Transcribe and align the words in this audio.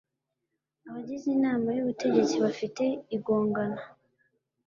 Abagize 0.87 1.25
Inama 1.35 1.67
y 1.75 1.81
Ubutegetsi 1.83 2.35
bafite 2.43 2.83
igongana 3.15 3.81